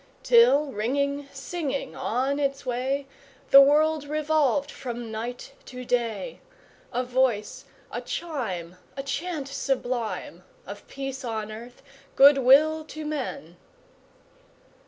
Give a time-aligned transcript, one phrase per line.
[0.23, 3.05] Till, ringing, singing on its way,
[3.51, 6.39] The world revolved from night to day,
[6.91, 11.83] A voice, a chime, A chant sublime Of peace on earth,
[12.15, 13.57] good will to men!